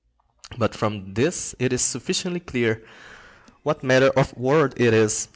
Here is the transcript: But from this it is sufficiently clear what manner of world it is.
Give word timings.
But 0.57 0.73
from 0.75 1.13
this 1.13 1.53
it 1.59 1.71
is 1.71 1.83
sufficiently 1.83 2.39
clear 2.39 2.83
what 3.61 3.83
manner 3.83 4.07
of 4.09 4.35
world 4.35 4.73
it 4.77 4.95
is. 4.95 5.29